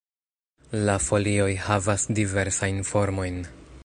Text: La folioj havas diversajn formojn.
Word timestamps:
La 0.87 0.95
folioj 1.07 1.51
havas 1.67 2.07
diversajn 2.21 2.81
formojn. 2.93 3.39